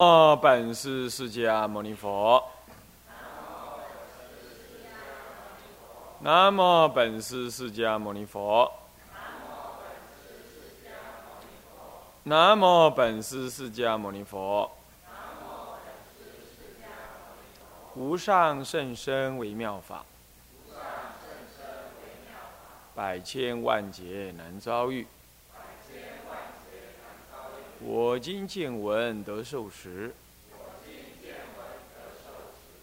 [0.00, 2.42] 哦，本师释迦牟尼佛。
[6.20, 8.72] 南无本师释迦牟尼佛。
[12.22, 14.70] 南无本师释迦牟尼佛。
[17.94, 20.02] 无上甚深微妙法，
[22.94, 25.06] 百千万劫难遭遇。
[27.82, 30.12] 我今见闻得受持，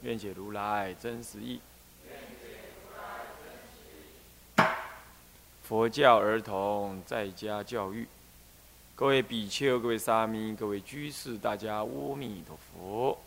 [0.02, 1.62] 愿解如来真实义。
[5.62, 8.08] 佛教儿童在家教育，
[8.96, 13.20] 各位比丘、各位沙弥、各位居士，大家阿弥陀佛。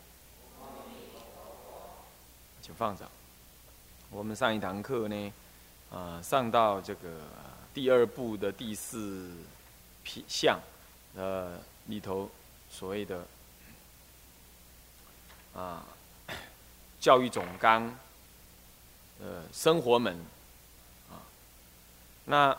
[2.61, 3.09] 请放掌。
[4.11, 5.33] 我们上一堂课呢，
[5.93, 7.21] 啊，上到这个
[7.73, 9.31] 第二部的第四
[10.03, 10.59] 批项。
[11.17, 12.31] 呃，里头
[12.71, 13.27] 所谓的
[15.55, 15.85] 啊，
[17.01, 17.95] 教育总纲，
[19.21, 20.17] 呃，生活门
[21.11, 21.19] 啊，
[22.27, 22.57] 那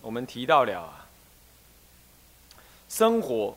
[0.00, 1.06] 我们提到了啊，
[2.88, 3.56] 生活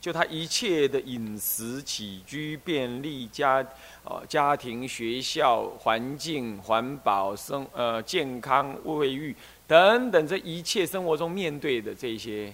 [0.00, 3.64] 就他一切的饮食起居便利家
[4.04, 12.50] 哦家庭学校环境环保生呃健康卫浴等等这一切生活中面对的这些。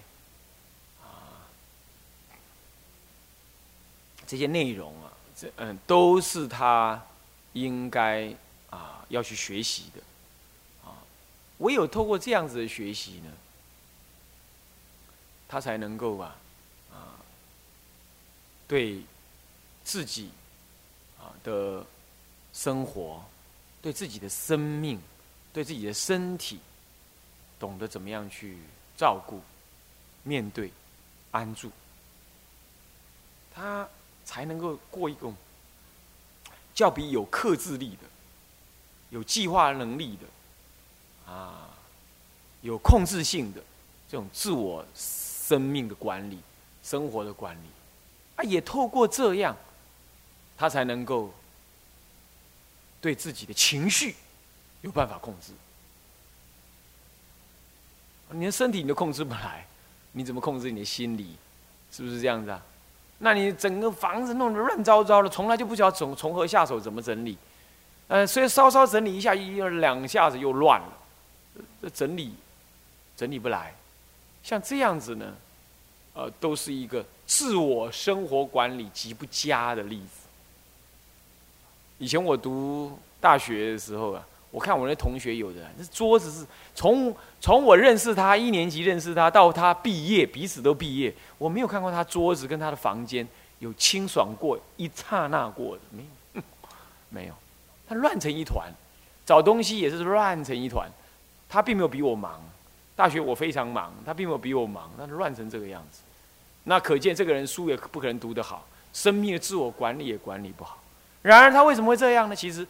[4.27, 7.03] 这些内容啊，这嗯都是他
[7.53, 8.34] 应该
[8.70, 10.03] 啊要去学习的
[10.89, 10.97] 啊。
[11.58, 13.33] 唯有透过这样子的学习呢，
[15.48, 16.36] 他才能够啊
[16.92, 17.14] 啊
[18.67, 19.02] 对
[19.84, 20.30] 自己
[21.19, 21.84] 啊的
[22.52, 23.25] 生活、
[23.83, 25.00] 对自己的生命、
[25.52, 26.61] 对自己的身体，
[27.58, 28.58] 懂得怎么样去
[28.97, 29.41] 照顾、
[30.22, 30.72] 面对、
[31.30, 31.70] 安住
[33.55, 33.89] 他。
[34.25, 35.34] 才能够过一种
[36.75, 38.08] 较比有克制力的、
[39.11, 41.70] 有计划能力的、啊，
[42.63, 43.63] 有控制性的
[44.08, 46.39] 这种自我生命的管理、
[46.83, 47.68] 生活的管理，
[48.36, 49.57] 啊，也透过这样，
[50.57, 51.33] 他才能够
[53.01, 54.17] 对自己的情绪
[54.83, 55.52] 有办法控制。
[58.30, 59.67] 你的身体你都控制不来，
[60.13, 61.36] 你怎么控制你的心理？
[61.92, 62.61] 是不是这样子啊？
[63.19, 67.39] 那你整个房子弄得乱糟糟的，从来就不晓得从从何下手，怎么整理？
[68.08, 70.92] 呃，所以稍稍整理一下，一两下子又乱了，
[71.80, 72.35] 这整理
[73.17, 73.75] 整理不来。
[74.42, 75.35] 像这样子呢，
[76.14, 80.29] 呃，都是一个自我生活管理极不佳的例子。
[81.98, 84.27] 以前我读大学的时候啊。
[84.55, 93.27] 我看我那同学有的，那桌子是从从我认识他一年级认识他到他毕业，彼此都毕业，我没有看过他桌子跟他的房间
[93.59, 96.05] 有清爽过一刹那过的，没
[96.35, 96.43] 有，
[97.11, 97.35] 没有，
[97.89, 98.73] 他乱成一团，
[99.27, 100.89] 找东西也是乱成一团，
[101.48, 102.41] 他并没有比我忙，
[102.95, 106.03] 大学我非常忙，他并没有比我忙，但是乱成这个样子，
[106.63, 110.79] 那可见这个人书也不可能读得好，生命的自我管理也管理不好，
[111.23, 112.37] 然而他为什么会这样呢？
[112.37, 112.64] 其实。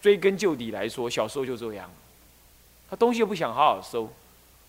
[0.00, 1.90] 追根究底来说，小时候就这样，
[2.88, 4.10] 他东西又不想好好收，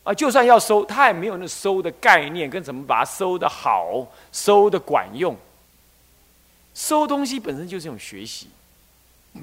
[0.04, 5.38] 啊，就算要收，他也没有那收的概念，跟怎么把它收的好，收的管用。
[6.74, 8.48] 收东西本身就是一种学习，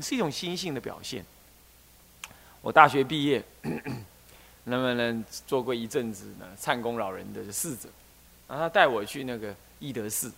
[0.03, 1.25] 是一种心性的表现。
[2.61, 3.43] 我大学毕业，
[4.65, 7.89] 那么呢，做过一阵子呢，灿公老人的侍者，
[8.49, 10.29] 然后他带我去那个义德寺，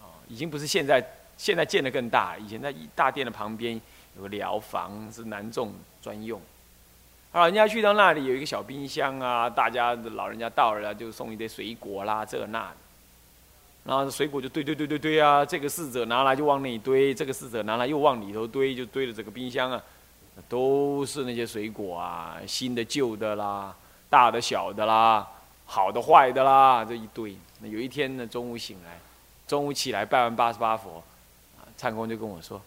[0.00, 1.04] 啊，已经不是现在，
[1.36, 3.80] 现在建的更大，以前在大殿的旁边。
[4.18, 6.40] 有个疗房是男众专用，
[7.32, 12.76] 老人家去到那里有一个小冰箱啊，大家老人家到了就送一堆水果啦，这那的，
[13.84, 19.80] 然后水果就堆堆堆堆堆啊，这个侍者拿来就往那里堆，这个侍者拿来又往里头堆，就堆了这个冰箱啊，
[20.48, 23.72] 都是那些水果啊，新的旧的啦，
[24.10, 25.24] 大的小的啦，
[25.64, 27.36] 好的坏的啦，这一堆。
[27.60, 28.98] 那有一天呢，中午醒来，
[29.46, 31.04] 中午起来拜完八十八佛，
[31.56, 32.60] 啊，灿公就跟我说。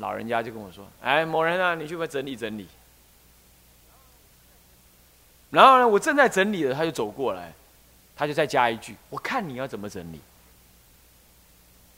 [0.00, 2.66] 老人家就跟我说：“哎，某人啊，你去把整理整理。”
[5.50, 7.52] 然后呢，我正在整理了，他就走过来，
[8.16, 10.20] 他就再加一句：“我看你要怎么整理。”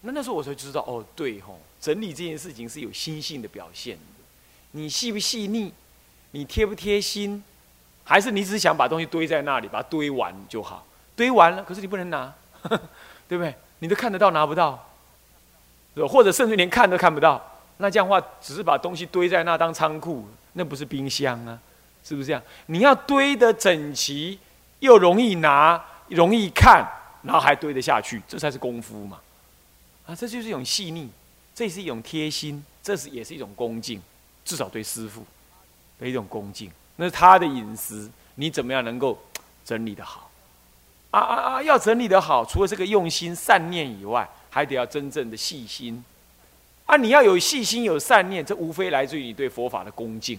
[0.02, 3.96] 那那时候我才知道，哦，对吼，整理这件事情是有心性的表现。
[4.72, 5.72] 你细不细腻，
[6.32, 7.42] 你贴不贴心，
[8.02, 10.84] 还是你只想把东西堆在那里，把它堆完就好？
[11.14, 12.34] 堆完了，可是你不能拿，
[13.28, 13.54] 对不对？
[13.78, 14.88] 你都看得到，拿不到，
[16.08, 17.51] 或者甚至连看都看不到。
[17.82, 21.58] 那这样的话，只是把东西堆在那当仓库，那不是冰箱啊，
[22.04, 22.40] 是不是这样？
[22.66, 24.38] 你要堆得整齐，
[24.78, 26.86] 又容易拿，容易看，
[27.24, 29.18] 然后还堆得下去，这才是功夫嘛。
[30.06, 31.10] 啊，这就是一种细腻，
[31.52, 34.00] 这是一种贴心，这是也是一种恭敬，
[34.44, 35.26] 至少对师傅
[35.98, 36.70] 的一种恭敬。
[36.94, 39.20] 那是他的饮食，你怎么样能够
[39.64, 40.30] 整理的好？
[41.10, 41.62] 啊啊啊！
[41.62, 46.02] 要整理的好，除了这个用心善念以外，还得要真正的细心。
[46.86, 50.38] 啊，你要有细心有善念，这无非来自于你对佛法的恭敬，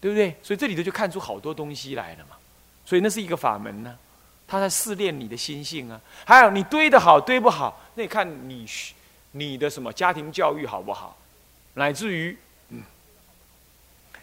[0.00, 0.34] 对不对？
[0.42, 2.36] 所以这里头就看出好多东西来了嘛。
[2.84, 3.96] 所以那是一个法门呢，
[4.46, 6.00] 他在试炼你的心性啊。
[6.24, 8.66] 还有你堆的好堆不好，那看你
[9.32, 11.16] 你的什么家庭教育好不好，
[11.74, 12.36] 乃至于
[12.70, 12.82] 嗯，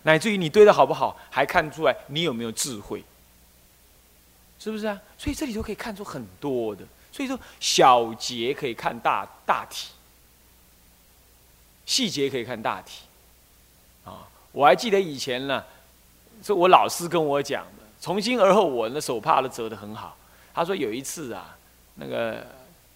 [0.04, 3.04] 乃至于你堆的好不好，还看出来你有没有智慧。
[4.60, 5.00] 是不是啊？
[5.18, 6.84] 所以这里头可以看出很多的。
[7.12, 9.90] 所以说小节可以看大大体，
[11.92, 13.02] 细节可以看大体。
[14.06, 15.62] 啊，我还记得以前呢，
[16.42, 17.84] 是我老师跟我讲的。
[18.00, 20.16] 从今而后，我那手帕都折得很好。
[20.54, 21.54] 他说有一次啊，
[21.96, 22.48] 那个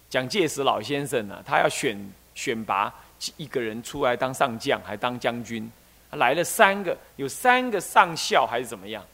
[0.08, 1.94] 蒋介石老先生呢，他要选
[2.34, 2.90] 选拔
[3.36, 5.70] 一个人出来当上将，还当将军，
[6.12, 9.04] 来了三个，有三个上校还是怎么样，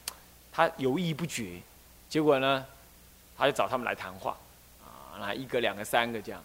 [0.52, 1.61] 他犹豫不决。
[2.08, 2.64] 结果呢，
[3.37, 4.37] 他就找他们来谈话，
[4.84, 6.40] 啊，那一个、两个、三个这样，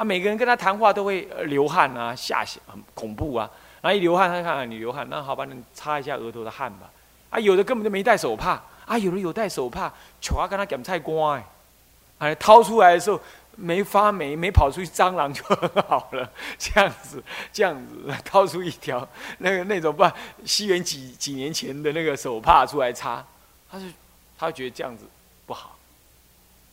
[0.00, 3.50] 啊，每个人跟他谈话都会流汗啊，吓血，很恐怖啊。
[3.82, 6.90] 然后一流汗，他看看你流汗，那好吧，你擦一下额头的汗吧。
[7.28, 11.38] 啊，有的根本就没带手帕，啊，有的有带手帕，巧啊，跟他检菜瓜，
[12.16, 13.20] 哎，掏出来的时候
[13.56, 16.32] 没发霉，没跑出去蟑螂就很好了。
[16.58, 19.06] 这样子，这样子掏出一条
[19.36, 20.02] 那个那种不
[20.46, 23.22] 西元几几年前的那个手帕出来擦，
[23.70, 23.84] 他就。
[24.38, 25.04] 他觉得这样子
[25.44, 25.76] 不好，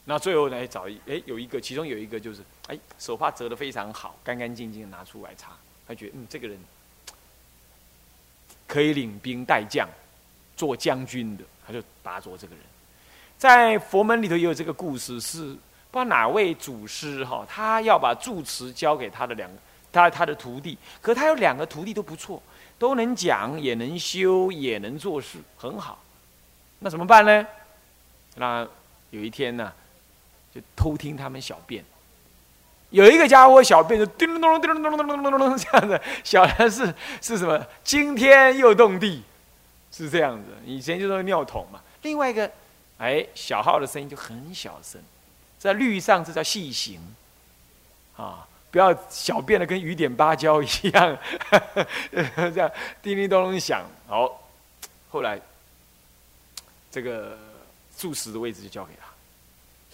[0.09, 0.65] 那最后呢？
[0.67, 5.51] 找一哎，有一个，其中有一个就是哎，手帕折得非常好，干干净净拿出来擦。
[5.85, 6.57] 他觉得嗯，这个人
[8.65, 9.85] 可以领兵带将，
[10.55, 12.63] 做将军的，他就打着这个人。
[13.37, 15.57] 在佛门里头也有这个故事，是不知
[15.91, 19.57] 道哪位祖师哈，他要把住持交给他的两个
[19.91, 22.41] 他他的徒弟，可他有两个徒弟都不错，
[22.79, 26.01] 都能讲，也能修，也能做事，很好。
[26.79, 27.45] 那怎么办呢？
[28.35, 28.65] 那
[29.11, 29.73] 有一天呢，
[30.75, 31.83] 偷听他们小便。
[32.89, 39.23] 有一个家伙小便就叮咚咚咚咚咚咚咚咚这样子小的是是什么惊天又动地
[39.91, 42.49] 是这样子以前就是尿桶嘛另外一个
[42.97, 45.01] 哎小号的声音就很小声
[45.59, 46.99] 在绿上这叫细形
[48.15, 51.17] 啊不要小便的跟雨点芭蕉一样
[53.01, 54.49] 叮叮咚咚响好
[55.09, 55.39] 后来
[56.89, 57.37] 这个
[57.97, 59.07] 住室的位置就交给他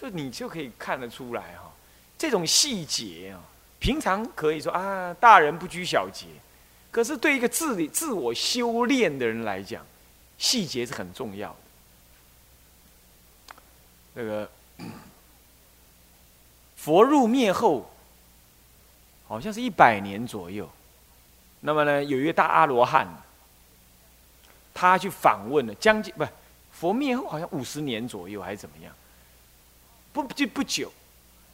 [0.03, 1.71] 所以你就可以看得出来哈，
[2.17, 3.39] 这种细节啊，
[3.79, 6.25] 平常可以说啊，大人不拘小节，
[6.91, 9.85] 可是对一个自理自我修炼的人来讲，
[10.37, 11.55] 细节是很重要的。
[14.15, 14.49] 那个
[16.75, 17.89] 佛入灭后，
[19.25, 20.69] 好像是一百年左右，
[21.61, 23.07] 那么呢，有一个大阿罗汉，
[24.73, 26.27] 他去访问了将近不。
[26.73, 28.93] 佛灭后好像五十年左右还是怎么样，
[30.13, 30.91] 不就不久，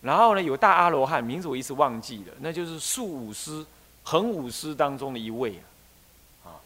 [0.01, 3.65] 然后呢有大阿罗汉名字我一时忘记了，那就是数五师
[4.03, 5.57] 恒五师当中的一位
[6.43, 6.59] 啊，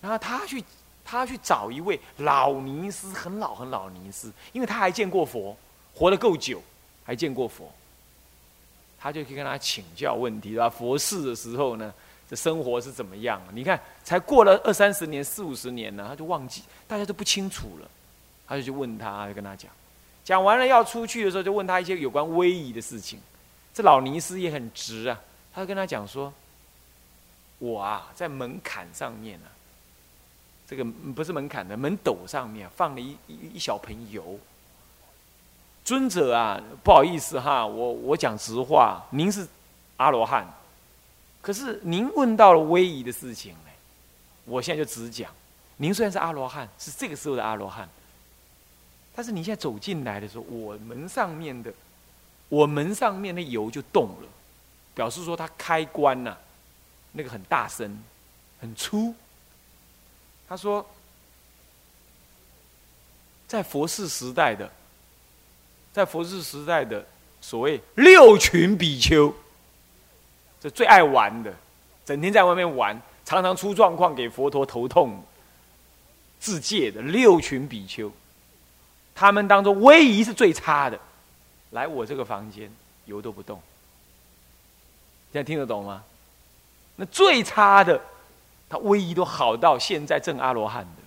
[0.00, 0.62] 然后他去
[1.04, 5.56] 他去找一位老尼师，很老很老尼师，因为他还见过佛，
[5.94, 6.62] 活得够久，
[7.02, 7.72] 还见过佛，
[9.00, 10.68] 他就去跟他请教问题，啊？
[10.68, 11.94] 佛事的时候呢，
[12.28, 13.40] 这生活是怎么样？
[13.54, 17.88] 你看才过了二三十年、四五十年呢，他就忘记，大家都不清楚了。
[18.46, 19.70] 他就去问他，就跟他讲，
[20.28, 23.18] 讲完了要出去的时候，就问他一些有关威仪的事情。
[23.72, 25.18] 这老尼斯也很直啊，
[25.54, 26.30] 他就跟他讲说
[27.56, 29.48] ：“我啊，在门槛上面啊，
[30.68, 34.38] 这个不是门槛的门斗上面放了一一一小盆油。
[35.82, 39.48] 尊者啊，不好意思哈，我我讲实话，您是
[39.96, 40.46] 阿罗汉，
[41.40, 43.70] 可是您问到了威仪的事情呢，
[44.44, 45.30] 我现在就只讲，
[45.78, 47.88] 您虽然是阿罗汉，是这个时候的阿罗汉。”
[49.18, 51.74] 但是你现在走进来的时候，我门上面的，
[52.48, 54.28] 我门上面的油就动了，
[54.94, 56.36] 表示说它开关呐，
[57.10, 58.00] 那个很大声，
[58.60, 59.12] 很粗。
[60.48, 60.88] 他说，
[63.48, 64.70] 在佛寺时代的，
[65.92, 67.04] 在佛寺时代的
[67.40, 69.34] 所谓六群比丘，
[70.60, 71.52] 这最爱玩的，
[72.06, 75.20] 整天在外面玩，常常出状况给佛陀头痛，
[76.38, 78.12] 自戒的六群比丘。
[79.18, 80.96] 他们当中威仪是最差的，
[81.70, 82.70] 来我这个房间
[83.06, 83.60] 油都不动，
[85.32, 86.04] 现在听得懂吗？
[86.94, 88.00] 那最差的，
[88.68, 91.02] 他威仪都好到现在正阿罗汉的，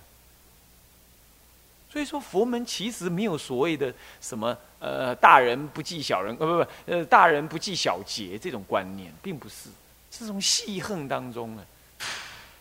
[1.89, 9.70] 所以说，佛门其实没有所谓的什么呃大人不计小人，呃不不呃大人不计小节这种观念，并不是，
[10.12, 11.65] 是从戏恨当中呢，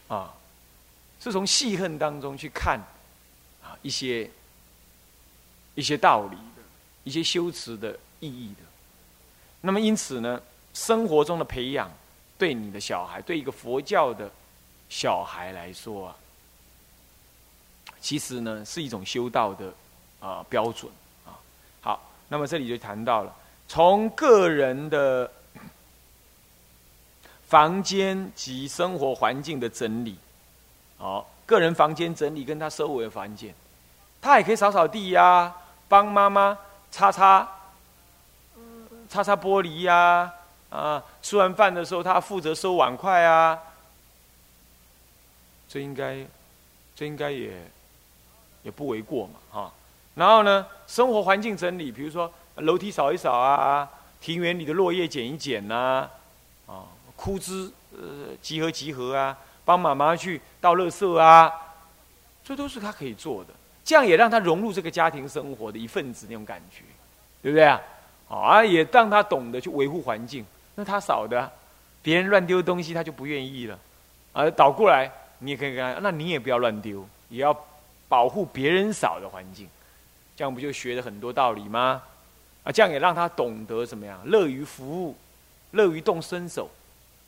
[0.07, 0.33] 啊，
[1.21, 2.79] 是从戏恨当中去看
[3.65, 4.31] 啊一些
[5.75, 6.63] 一些道理的，
[7.05, 8.63] 一些修辞的意义的。
[9.61, 10.41] 那么因此呢，
[10.75, 11.91] 生活中的培养，
[12.39, 14.31] 对你的小孩，对一个佛教的
[14.89, 16.17] 小孩来说啊。
[18.01, 19.73] 其实呢，是一种修道的
[20.21, 20.91] 啊标准
[21.27, 21.37] 啊。
[21.83, 23.37] 好，那么这里就谈到了
[23.69, 25.31] 从个人的
[27.47, 30.17] 房间及生活环境的整理，
[30.97, 33.55] 哦，个人房间整理跟他收尾的房间，
[34.23, 35.55] 他也可以扫扫地呀，
[35.91, 36.57] 帮妈妈
[36.91, 37.47] 擦擦，
[39.11, 40.33] 擦擦玻璃呀，
[40.71, 43.59] 啊，吃完饭的时候他负责收碗筷啊，
[45.69, 46.25] 这应该，
[46.97, 47.53] 这应该也。
[48.63, 49.73] 也不为过嘛，哈。
[50.15, 53.89] 然后呢，生活环境整理，比如说楼梯扫一扫啊，
[54.21, 56.07] 庭园里的落叶捡一捡呐，
[56.67, 56.85] 啊，
[57.17, 61.51] 枯枝呃集合集合啊，帮妈妈去倒垃圾啊，
[62.45, 63.55] 这都是他可以做的。
[63.91, 66.85] 这样也让他融入这个家庭生活的一份子那种感觉，
[67.43, 67.83] 对不对啊？
[68.29, 70.47] 啊，也让他懂得去维护环境。
[70.77, 71.51] 那他扫的，
[72.01, 73.77] 别人乱丢东西他就不愿意了，
[74.33, 77.67] 而倒过来你也可以跟他，那你也不要乱丢，也要。
[78.09, 79.69] 保护别人少的环境，
[80.35, 82.03] 这样不就学了很多道理吗？
[82.65, 85.17] 啊，这样也让他懂得怎么样，乐于服务，
[85.71, 86.69] 乐于动身手。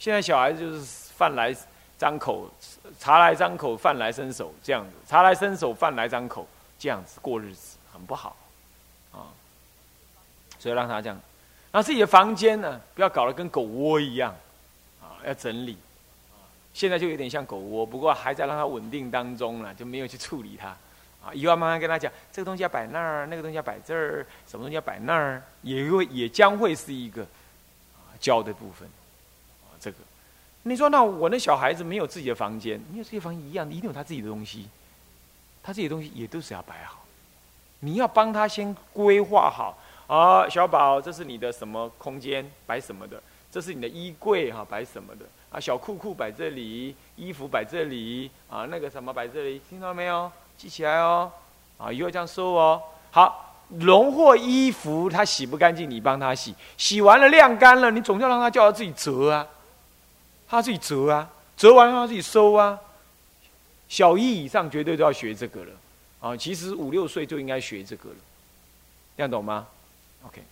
[0.00, 0.80] 现在小孩子就是
[1.16, 1.54] 饭来
[1.96, 2.50] 张口，
[2.98, 6.48] 茶来张口，饭来伸手这样子，茶来伸手，饭来张口
[6.82, 8.34] 这样子过日子，很不好
[9.12, 9.30] 啊。
[10.58, 11.16] 所以让他这样，
[11.70, 14.34] 那自己的房间呢，不要搞得跟狗窝一样
[15.00, 15.78] 啊，要整理。
[16.74, 20.76] 现在就有点像狗窝，不过还在让它稳定当中了，就没有去处理它。
[21.24, 28.88] 啊，以后慢慢跟他讲，这个东西要摆那儿，那个东西要摆这儿，什么东西要摆那儿，也会也将会是一个啊教的部分。
[29.62, 29.98] 啊，这个，
[30.64, 34.68] 你说那我那小孩子没有自己的房间，没有自己的房间一样，一定有他自己的东西，
[35.62, 36.98] 他这些东西也都是要摆好。
[37.80, 39.76] 你要帮他先规划好
[40.06, 43.20] 啊，小宝，这是你的什么空间，摆什么的。
[43.50, 45.60] 这是你的衣柜哈，摆什么的啊？
[45.60, 50.30] 小裤裤摆这里，衣服摆这里啊，那个什么摆这里，听到没有？
[50.56, 51.30] 记起来哦，
[51.76, 52.80] 啊，以后这样收哦。
[53.10, 59.46] 好，荣获衣服，他洗不干净，你帮他洗，洗完了晾干了，你总要让他叫他自己折啊，
[60.48, 62.78] 他自己折啊，折完让他自己收啊。
[63.92, 65.72] 小一以上绝对都要学这个了
[66.20, 68.16] 啊，其实五六岁就应该学这个了，
[69.18, 69.66] 这样懂吗
[70.26, 70.42] ？OK。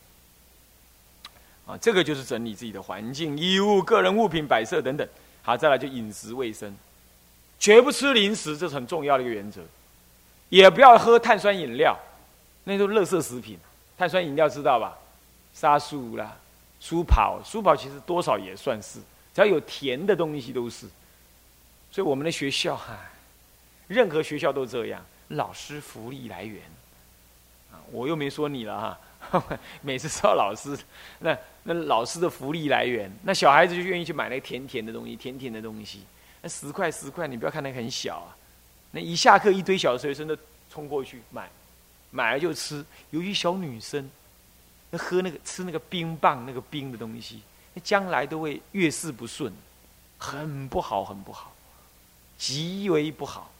[1.65, 5.09] 啊，这个就是整理自己的环境、衣物、个人物品摆设等等。
[5.41, 6.77] 好，再来就饮食卫生，
[7.59, 9.63] 绝不吃零食，这是很重要的一个原则。
[10.51, 11.99] 也不要喝碳酸饮料，
[12.65, 13.59] 那都垃圾食品。
[13.97, 14.99] 碳酸饮料知道吧？
[15.55, 16.37] 沙素啦、
[16.79, 18.99] 舒跑、舒跑其实多少也算是，
[19.35, 20.87] 只要有甜的东西都是。
[21.91, 22.99] 所以我们的学校，哈，
[23.91, 26.63] 任何学校都这样，老师福利来源。
[27.73, 29.59] 啊，我又没说你了哈。
[29.83, 30.79] 每次收到老师，
[31.19, 36.03] 那那老师的福利来源，那小孩子就愿意去买那个甜甜的东西，甜甜的东西。
[36.41, 38.31] 那十块十块，你不要看那个很小啊，
[38.93, 40.37] 那一下课一堆小学生都
[40.73, 41.51] 冲过去买，
[42.13, 42.85] 买了就吃。
[43.11, 44.09] 尤其小女生，
[44.91, 47.43] 那喝那个吃那个冰棒，那个冰的东西，
[47.75, 49.53] 那将来都会越事不顺，
[50.17, 51.53] 很不好，很不好，
[52.39, 53.51] 极为不好。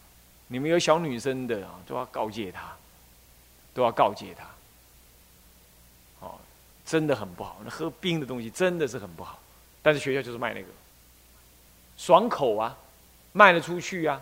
[0.51, 2.73] 你们有小女生的啊，都要告诫她，
[3.73, 4.45] 都要告诫她。
[6.19, 6.35] 哦
[6.85, 9.39] 真的很不好，那喝冰的东西真的是很不好。
[9.81, 10.67] 但是学校就是卖那个，
[11.95, 12.77] 爽口啊，
[13.31, 14.21] 卖得出去啊，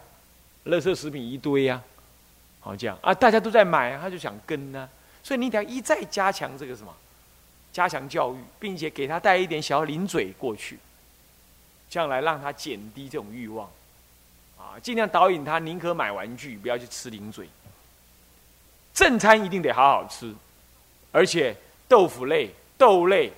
[0.66, 1.82] 垃圾食品一堆啊，
[2.60, 4.88] 好这样啊，大家都在买，啊他就想跟呢。
[5.24, 6.96] 所以你得要一再加强这个什么，
[7.74, 10.78] 加强教育，并且给他带一点小零嘴过去，
[11.90, 13.68] 这样来让他减低这种欲望，
[14.60, 17.50] 啊，尽量导引他宁可买玩具，不要去吃零嘴。
[18.94, 20.32] 正餐一定得好好吃，
[21.12, 21.56] 而且
[21.88, 22.52] 豆腐类。
[22.80, 23.30] 豆类、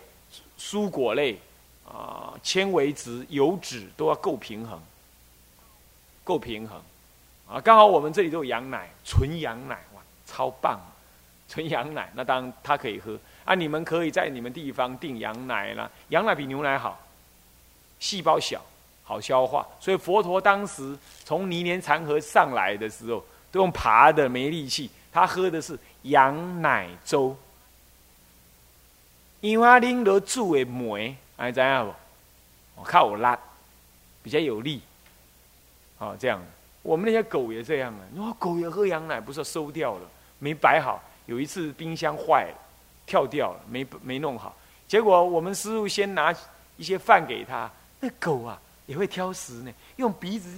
[0.59, 1.35] 蔬果类
[1.83, 4.79] 啊，纤维质、油脂都要够平衡，
[6.23, 6.79] 够平衡
[7.49, 7.59] 啊！
[7.59, 10.79] 刚好我们这里都有羊奶，纯羊奶哇，超棒！
[11.49, 13.55] 纯羊奶，那当然他可以喝啊。
[13.55, 16.99] 你们可以在你们地方订羊奶啦，羊奶比牛奶好，
[17.99, 18.63] 细胞小，
[19.11, 19.67] 好消化。
[19.77, 27.35] 所以佛陀当时从泥莲禅河上来的时候，都用爬的，没力气，他喝的是羊奶粥。
[29.41, 31.93] 因为阿拎得住的梅，哎，怎样不？
[32.79, 33.37] 我靠，我拉
[34.23, 34.81] 比较有力，
[35.97, 36.41] 好这样。
[36.81, 40.07] 我们那些狗也这样啊，你说狗也喝羊奶，不是收掉了？
[40.39, 41.03] 没摆好。
[41.25, 42.55] 有一次冰箱坏了，
[43.05, 44.55] 跳掉了，没没弄好。
[44.87, 46.33] 结果我们师傅先拿
[46.77, 50.49] 一些饭给他，那狗啊也会挑食呢，用鼻子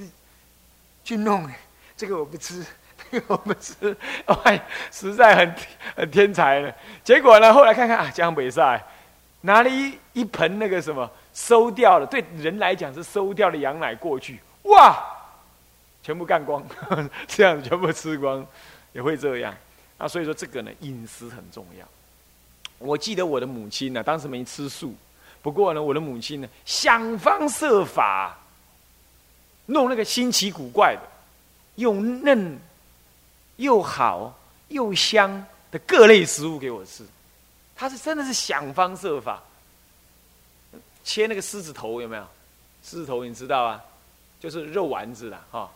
[1.03, 1.49] 去弄。
[1.95, 2.65] 这个我不吃，
[3.11, 3.95] 这个我不吃，
[4.43, 4.59] 哎，
[4.91, 5.55] 实在很
[5.95, 6.75] 很天才了。
[7.03, 8.83] 结果呢，后来看看啊，江北赛
[9.41, 14.97] 拿了一一盆那个什么收掉了，对人来讲是收掉的羊奶过去，哇，
[16.01, 16.65] 全部干光，
[17.27, 18.45] 这样全部吃光，
[18.91, 19.55] 也会这样。
[19.99, 21.87] 啊，所以说这个呢，饮食很重要。
[22.79, 24.95] 我记得我的母亲呢，当时没吃素，
[25.43, 28.35] 不过呢，我的母亲呢，想方设法
[29.67, 31.01] 弄那个新奇古怪的，
[31.75, 32.57] 又嫩
[33.57, 37.05] 又好又香的各类食物给我吃。
[37.75, 39.43] 他是真的是想方设法
[41.03, 42.23] 切那个狮子头，有没有？
[42.81, 43.83] 狮子头你知道啊？
[44.39, 45.69] 就是肉丸子啦，哈。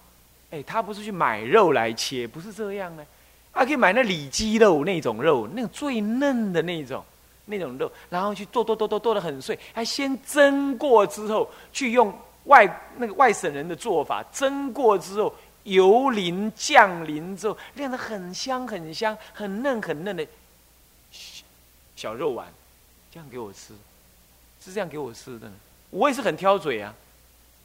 [0.49, 3.05] 哎，他不是去买肉来切，不是这样呢。
[3.51, 7.03] 还可以买那里脊肉那种肉，那种最嫩的那种
[7.47, 12.13] 那种肉，然后去剁剁剁剁剁的很碎，还先蒸过之后，去用
[12.43, 12.65] 外
[12.97, 20.27] 那个外省人的做法，蒸过之后油淋酱淋之后，晾得很香很香很嫩很嫩的
[21.95, 22.47] 小肉丸，
[23.11, 23.73] 这样给我吃，
[24.63, 25.51] 是这样给我吃的。
[25.89, 26.93] 我也是很挑嘴啊，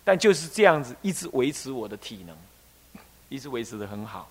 [0.05, 2.37] 但就是这样子一直维持我的体能，
[3.29, 4.29] 一直维持的很好。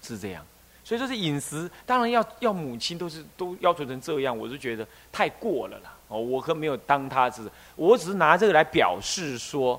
[0.00, 0.46] 是这样，
[0.88, 5.92] 所以说是饮食，当然要要母亲都是都要求成这样，我是觉得太过了啦。
[6.08, 7.42] 哦，我可没有当他是，
[7.76, 9.78] 我只是拿这个来表示说，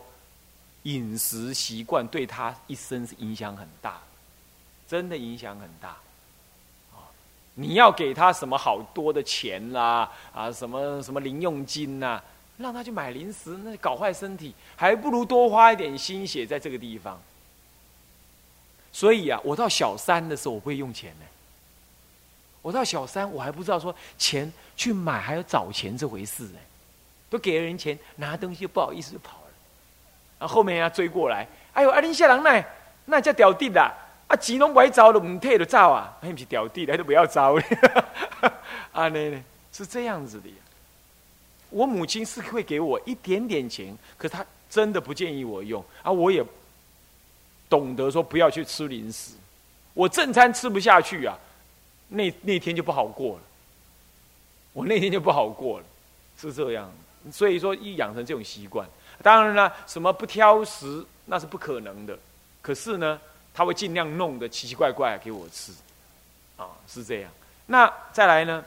[0.84, 4.00] 饮食习惯对他一生是影响很大，
[4.88, 5.98] 真的影响很大。
[7.56, 12.22] 你要给他什么好多的钱啦，啊，什么什么零用金呐，
[12.58, 17.20] 让他去买零食，那搞坏身体，还不如多花一点心血在这个地方。
[18.92, 21.26] 所以啊，我到小三的时候，我不会用钱呢。
[22.62, 26.60] 我到小三，我还不知道说钱去买还有找钱这回事呢。
[27.30, 30.46] 都给了人钱，拿东西就不好意思就跑了。
[30.46, 32.66] 啊，后面要追过来，哎呦，阿林下郎那
[33.06, 33.82] 那叫屌地的，
[34.28, 37.64] 啊，钱拢不爱找了，唔退就走啊，还不是屌地的，都不要招了。
[38.92, 40.50] 啊，呢是这样子的。
[41.70, 46.44] 我母亲是会给我一点点钱，可她真的不建议我用啊，我也。
[47.70, 49.34] 懂得说不要去吃零食，
[49.94, 51.38] 我正餐吃不下去啊，
[52.08, 53.42] 那那天就不好过了。
[54.74, 55.86] 我那天就不好过了，
[56.40, 56.92] 是这样。
[57.32, 58.88] 所以说，一养成这种习惯，
[59.22, 62.18] 当然了，什么不挑食那是不可能的。
[62.62, 63.20] 可是呢，
[63.54, 65.74] 他会尽量弄得奇奇怪怪给我吃，
[66.56, 67.32] 啊，是这样。
[67.66, 68.64] 那再来呢？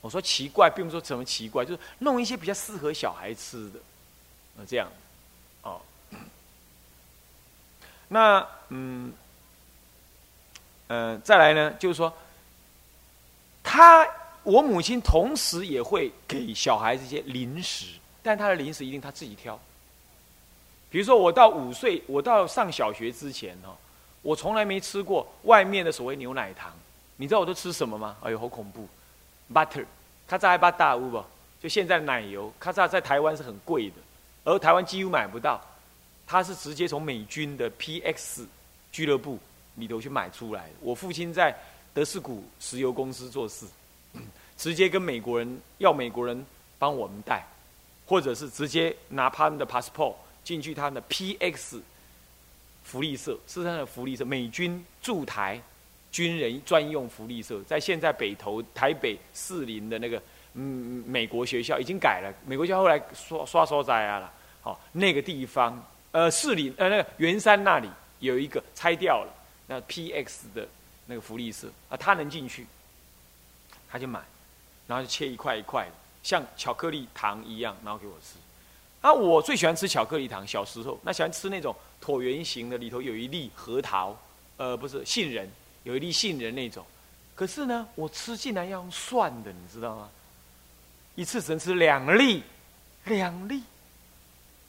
[0.00, 3.78] 我说奇怪，并不是说怎么奇怪，就是弄一些比较适合小孩吃的，
[4.58, 4.88] 啊，这样。
[8.08, 9.12] 那嗯，
[10.88, 12.12] 呃，再来呢，就是说，
[13.62, 14.06] 他
[14.42, 19.58] 我母亲同时也会给小孩子一些零食，但他的零食一定他自己挑。
[20.90, 23.76] 比如说，我到五岁，我到上小学之前哦，
[24.22, 26.72] 我从来没吃过外面的所谓牛奶糖。
[27.16, 28.16] 你知道我都吃什么吗？
[28.22, 28.88] 哎呦，好恐怖
[29.52, 29.84] ！butter，
[30.26, 31.24] 卡扎还巴大乌不？
[31.60, 33.96] 就现在奶油，卡扎在台湾是很贵的，
[34.44, 35.60] 而台湾几乎买不到。
[36.30, 38.44] 他是直接从美军的 PX
[38.92, 39.38] 俱乐部
[39.76, 40.72] 里头去买出来的。
[40.82, 41.56] 我父亲在
[41.94, 43.64] 德士古石油公司做事，
[44.58, 46.44] 直接跟美国人要美国人
[46.78, 47.42] 帮我们带，
[48.04, 50.14] 或者是直接拿他们的 passport
[50.44, 51.80] 进去他们的 PX
[52.84, 55.58] 福利社，是他的福利社，美军驻台
[56.12, 65.82] 军人专用福利社，在现在北投台北士林的那个嗯美国学校已经改了，美国学校后来刷刷刷灾啊了，好那个地方。
[66.10, 67.90] 呃，市里呃那个圆山那里
[68.20, 69.32] 有一个拆掉了，
[69.66, 70.66] 那 P X 的
[71.06, 72.66] 那个福利社啊，他能进去，
[73.90, 74.20] 他就买，
[74.86, 75.86] 然后就切一块一块，
[76.22, 78.36] 像巧克力糖一样，然后给我吃。
[79.02, 84.16] 啊，我最喜欢吃巧克力糖，小时候那喜欢吃那种椭圆形的，里头有一粒核桃，
[84.56, 85.48] 呃，不是杏仁，
[85.84, 86.84] 有一粒杏仁那种。
[87.34, 90.08] 可是呢，我吃竟然要用蒜的，你知道吗？
[91.14, 92.42] 一次只能吃两粒，
[93.04, 93.62] 两粒，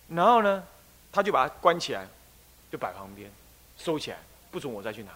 [0.10, 0.64] 然后呢？
[1.12, 2.08] 他就把它关起来，
[2.72, 3.32] 就摆旁边，
[3.78, 4.18] 收起来，
[4.52, 5.12] 不准我再去拿。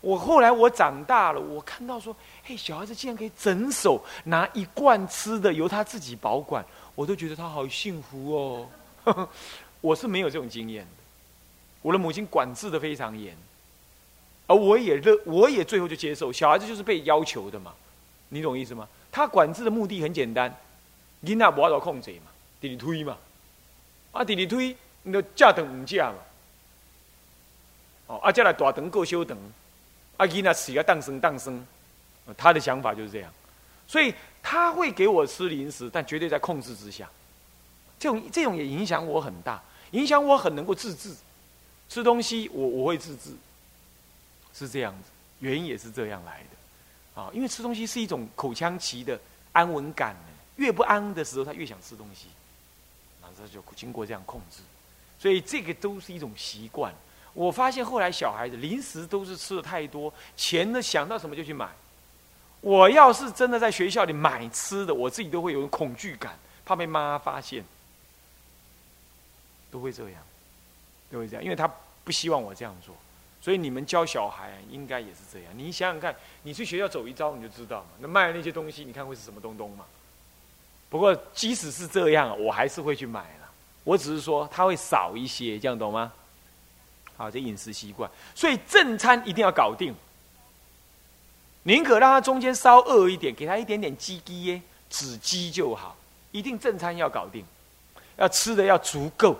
[0.00, 6.62] 我后来我长大了，我看到说，嘿，小孩子竟然可以整手拿一罐吃的，由他自己保管，
[6.94, 8.68] 我都觉得他好幸福哦。
[9.80, 10.90] 我是没有这种经验的，
[11.80, 13.34] 我的母亲管制的非常严，
[14.46, 17.72] 而我也乐，我也最后就接受，小孩子就是被要求的嘛，
[18.28, 18.86] 你懂意思吗？
[19.10, 20.54] 他管制的目的很简单，
[21.22, 23.16] 囡仔不要控制嘛，给你推嘛。
[24.14, 26.18] 啊，弟弟推，你都架等唔架嘛。
[28.06, 29.36] 哦，啊，再来大等够小等，
[30.18, 31.66] 阿吉那吃个当生当生，
[32.36, 33.32] 他的想法就是这样，
[33.88, 37.10] 所以他会给我吃零食，但绝对在控制之下。
[37.98, 41.14] 这种这种也影响我很大，影响我很能够自制。
[41.88, 43.30] 吃东西我我会自制，
[44.54, 49.18] 是这样子，原因也是这样来的，啊，因为吃东西是一种口腔期的
[49.52, 50.16] 安稳感，
[50.56, 52.28] 越不安的时候他越想吃东西，
[53.30, 54.60] 那这就经过这样控制，
[55.18, 56.92] 所以这个都是一种习惯。
[57.32, 61.68] 我发现后来小孩子零食都是吃的太多，钱呢想到什么就去买。
[62.60, 67.64] 我要是真的在学校里买吃的，我自己都会有恐惧感，怕被妈妈发现，
[69.70, 70.22] 都会这样，
[71.10, 71.70] 都会这样，因为他
[72.04, 72.94] 不希望我这样做。
[73.42, 75.52] 所以你们教小孩应该也是这样。
[75.54, 77.88] 你想想看，你去学校走一遭，你就知道嘛。
[77.98, 79.84] 那卖的那些东西，你看会是什么东东嘛？
[80.94, 83.50] 不过即使是这样，我还是会去买了。
[83.82, 86.12] 我只是说他会少一些，这样懂吗？
[87.16, 89.92] 好，这饮食习惯，所以正餐一定要搞定。
[91.64, 95.96] 宁可让他中间稍饿一点，给他一点点鸡鸡耶，只鸡就好。
[96.30, 97.44] 一定正餐要搞定，
[98.14, 99.36] 要吃的要足够，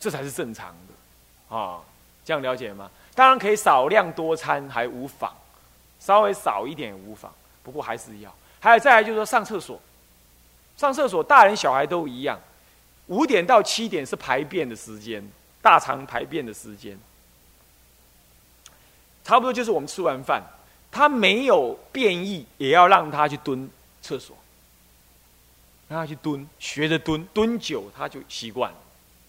[0.00, 1.56] 这才是正常的。
[1.56, 1.78] 啊，
[2.24, 2.90] 这样了解吗？
[3.14, 5.32] 当然可以少量多餐还无妨，
[6.00, 7.32] 稍微少一点也无妨。
[7.62, 8.34] 不过还是要。
[8.58, 9.80] 还有再来就是说上厕所，
[10.78, 12.40] 上厕所大人小孩都一样，
[13.08, 15.22] 五点到七点是排便的时间。
[15.60, 16.96] 大肠排便的时间，
[19.24, 20.40] 差不多就是我们吃完饭，
[20.90, 23.68] 他没有便意，也要让他去蹲
[24.00, 24.36] 厕所，
[25.88, 28.72] 让他去蹲，学着蹲，蹲久他就习惯。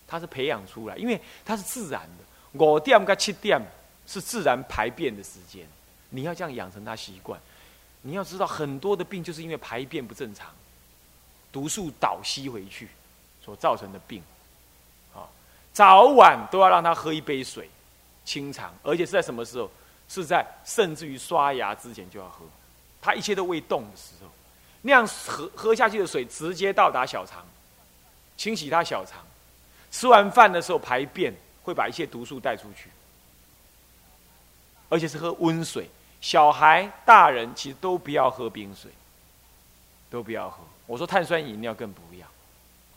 [0.08, 2.64] 他是培养出来，因为他是自然的。
[2.64, 3.60] 五点跟七点
[4.08, 5.68] 是自然排便的时间，
[6.12, 7.40] 你要这样养成他习惯。
[8.04, 10.48] 你要知道，很多的病就是因为排便不正常，
[11.52, 12.88] 毒素倒吸回去
[13.44, 14.22] 所造成的病。
[15.14, 15.28] 啊
[15.74, 17.70] 早晚都要让他喝一杯水，
[18.26, 19.70] 清肠，而且是在什么时候？
[20.10, 22.44] 是在甚至于刷牙之前就要喝。
[23.00, 24.32] 他一切都未动的时候，
[24.82, 27.46] 那样喝喝下去的水直接到达小肠，
[28.36, 29.24] 清洗他小肠。
[29.92, 31.32] 吃完饭的时候排便
[31.64, 32.90] 会把一些毒素带出去，
[34.90, 35.88] 而且是喝温水。
[36.22, 38.92] 小孩、大人其实都不要喝冰水，
[40.10, 40.58] 都不要喝。
[40.90, 42.26] 我说碳酸饮料更不要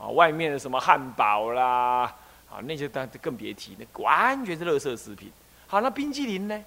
[0.02, 2.14] 啊，外面的什么汉堡啦。
[2.50, 5.32] 啊，那些当更别提，那完全是垃圾食品。
[5.66, 6.64] 好，那冰激凌呢？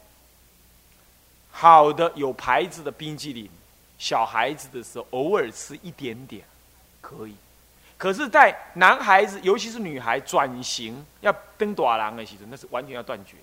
[1.51, 3.47] 好的，有牌子的冰激凌，
[3.99, 6.43] 小孩子的时候偶尔吃一点点
[7.01, 7.35] 可以。
[7.97, 13.37] 可是，在男孩子，尤其是女孩转型要登短廊的时候，那是完全要断绝。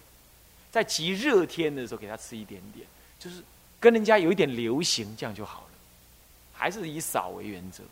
[0.70, 2.84] 在极热天的时候，给他吃一点点，
[3.20, 3.40] 就是
[3.78, 5.66] 跟人家有一点流行，这样就好了。
[6.62, 7.82] 还是以少为原则。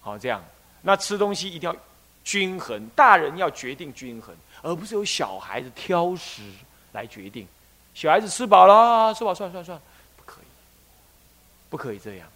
[0.00, 0.44] 好，这样，
[0.82, 1.76] 那吃东西一定要。
[2.24, 6.42] 均衡，大人要决定均衡，而不是由小孩子挑食
[6.90, 7.46] 来决定。
[7.94, 9.80] 小孩子吃饱了，吃饱算算算，
[10.16, 10.44] 不可以，
[11.70, 12.26] 不可以这样。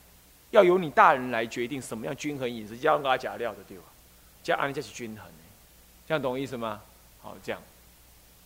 [0.52, 3.82] 要由你大人来决定什么样均衡饮食，加阿假料的对吧？
[4.44, 5.26] 加安利加是均衡，
[6.06, 6.80] 这样懂意思吗？
[7.20, 7.60] 好，这样。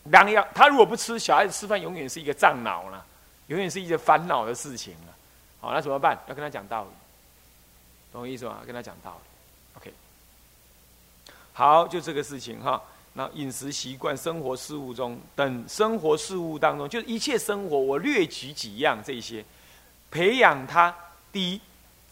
[0.05, 3.05] 两样，他如果不吃，小孩子吃饭永远是一个胀脑了，
[3.49, 5.14] 永远是一个烦恼的事情了。
[5.59, 6.17] 好，那怎么办？
[6.27, 6.89] 要跟他讲道理，
[8.11, 8.59] 懂我意思吗？
[8.65, 9.79] 跟他讲道理。
[9.79, 9.93] OK，
[11.53, 12.81] 好，就这个事情哈。
[13.13, 19.43] 那饮食习惯、生活事物中等生活事物当中，就是一切生活，我略举几样这些，
[20.11, 20.93] 培养他。
[21.31, 21.61] 第一，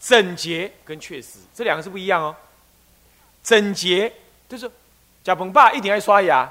[0.00, 2.34] 整洁跟确实，这两个是不一样哦。
[3.42, 4.12] 整洁
[4.48, 4.70] 就是
[5.22, 6.50] 贾鹏爸一定爱刷牙，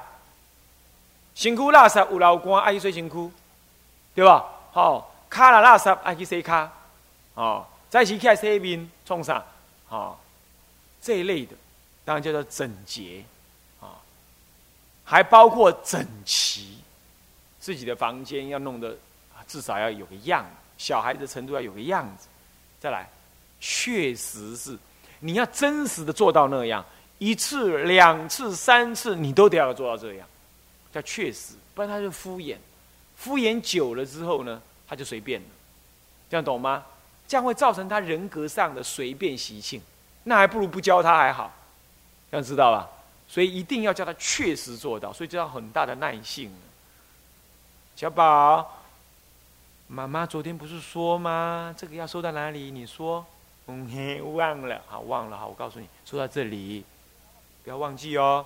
[1.35, 3.31] 辛苦垃圾有老干爱去洗辛苦，
[4.15, 4.45] 对吧？
[4.71, 6.71] 好，卡了垃圾爱去洗卡，
[7.35, 9.43] 哦，再起起来洗面冲啥？
[9.87, 10.21] 好，
[11.01, 11.55] 这一类的。
[12.05, 13.23] 当然叫做整洁，
[13.79, 13.95] 啊，
[15.05, 16.79] 还包括整齐，
[17.59, 18.97] 自己的房间要弄得
[19.47, 20.45] 至少要有个样，
[20.77, 22.27] 小孩的程度要有个样子。
[22.79, 23.09] 再来，
[23.61, 24.77] 确实是
[25.21, 26.85] 你要真实的做到那样，
[27.19, 30.27] 一次、两次、三次，你都得要做到这样，
[30.91, 32.57] 叫确实，不然他就敷衍，
[33.15, 35.47] 敷衍久了之后呢，他就随便了，
[36.29, 36.83] 这样懂吗？
[37.33, 39.81] 这样会造成他人格上的随便习性，
[40.25, 41.51] 那还不如不教他还好。
[42.29, 42.87] 这样知道吧，
[43.27, 46.53] 所以一定要叫他确实做到，所以就要很大的耐性。
[47.95, 48.83] 小宝，
[49.87, 51.73] 妈妈昨天不是说吗？
[51.75, 52.69] 这个要收到哪里？
[52.69, 53.25] 你说，
[53.65, 56.85] 嗯嘿，忘了，好忘了，好，我告诉你，收到这里，
[57.63, 58.45] 不要忘记哦。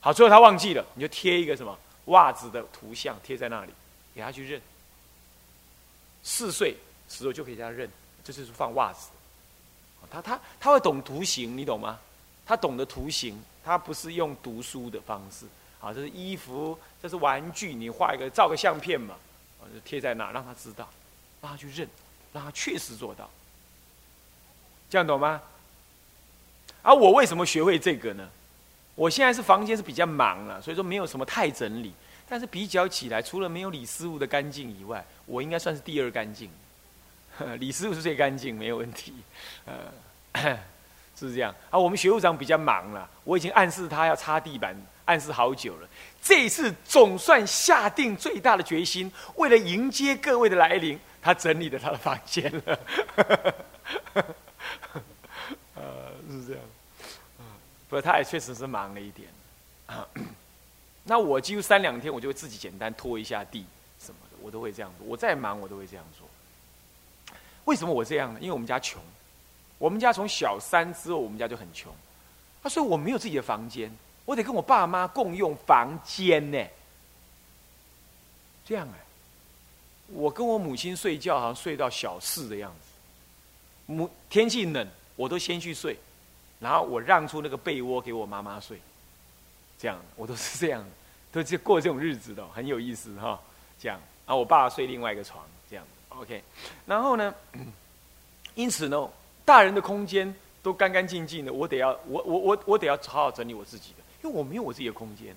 [0.00, 3.74] 好，最后他忘记了，你就贴一个什么袜子的图像贴在那里，
[4.14, 4.58] 给他去认。
[6.22, 6.74] 四岁
[7.10, 7.90] 时候就可以给他认，
[8.24, 9.10] 这就是放袜子。
[10.10, 11.98] 他他他会懂图形，你懂吗？
[12.46, 15.44] 他懂得图形，他不是用读书的方式。
[15.78, 19.14] 好，这是衣服，这是玩具，你画一个，照个相片嘛，
[19.72, 20.88] 就贴在那，让他知道，
[21.42, 21.88] 让他去认，
[22.32, 23.28] 让他确实做到。
[24.88, 25.40] 这样懂吗？
[26.82, 28.28] 而我为什么学会这个呢？
[28.94, 31.92] 我现在是房间是比较忙了，所以说没有什么太整理。
[32.28, 36.50] 但是比较起来，除了没有李师傅的干净以外，我应该算是第二干净。
[37.58, 39.14] 李师傅是最干净，没有问题。
[39.64, 39.92] 呃，
[41.18, 41.54] 是这样。
[41.70, 45.88] 啊，我们学务长比较忙了，我已经暗示他要擦地板，暗示好久了。
[46.22, 52.78] 这一次总算下定最大的决心，为了迎接各位的来临，他整理了他的房间了。
[55.74, 56.62] 呃，是这样。
[57.88, 59.28] 不过他也确实是忙了一点，
[59.86, 60.06] 啊，
[61.04, 63.64] 那我几乎三两天我就会自己简单拖一下地
[63.98, 65.06] 什么的，我都会这样做。
[65.06, 66.28] 我再忙我都会这样做。
[67.70, 68.40] 为什么我这样呢？
[68.40, 69.00] 因为我们家穷，
[69.78, 71.94] 我们家从小三之后我们家就很穷，
[72.64, 73.88] 啊，所以我没有自己的房间，
[74.24, 76.66] 我得跟我爸妈共用房间呢。
[78.66, 78.98] 这样哎，
[80.08, 85.96] 我跟我母亲睡觉好像睡到小四的样子，母天气冷我都先去睡。
[86.58, 88.78] 然后我让出那个被窝给我妈妈睡，
[89.78, 90.84] 这样我都是这样，
[91.32, 93.40] 都是过这种日子的，很有意思哈。
[93.80, 95.42] 这样，然后我爸睡另外一个床，
[96.10, 96.42] ，OK。
[96.86, 97.34] 然后呢，
[98.54, 99.08] 因此呢，
[99.44, 105.34] 大人的空间都干干净净的，我得要，我我我我得要好好整理我自己的，因为我没有我自己的空间。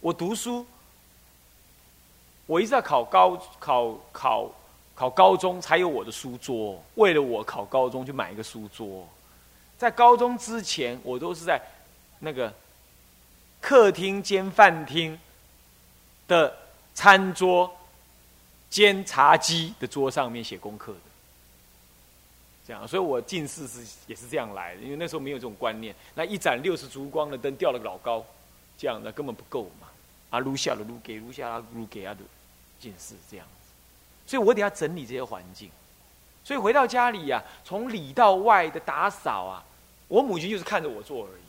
[0.00, 0.66] 我读书，
[2.46, 4.50] 我一直在考高考考
[4.94, 9.06] 考高中才有我的书桌，为了我考高中就买一个书桌。
[9.78, 11.60] 在高中之前，我都是在
[12.18, 12.52] 那个
[13.60, 15.18] 客厅兼饭厅
[16.26, 16.56] 的
[16.94, 17.72] 餐桌
[18.72, 20.98] 兼茶几的桌上面写功课的，
[22.66, 25.94] 这样，所以我近视是也是这样来的，因为那时候没有这种观念。
[26.14, 28.24] 那一盏六十烛光的灯吊了老高，
[28.78, 29.88] 这样的根本不够嘛，
[30.30, 32.20] 啊，撸下了撸给，撸下了撸给啊的
[32.80, 33.68] 近视这样子，
[34.26, 35.70] 所以我得要整理这些环境。
[36.42, 39.62] 所以回到家里呀，从里到外的打扫啊。
[40.08, 41.42] 我母亲就是看着我做而已，